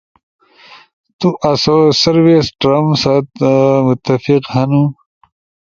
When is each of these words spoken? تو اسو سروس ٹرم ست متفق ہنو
تو 1.19 1.27
اسو 1.51 1.77
سروس 2.01 2.45
ٹرم 2.59 2.87
ست 3.03 3.29
متفق 3.87 4.43
ہنو 4.53 4.83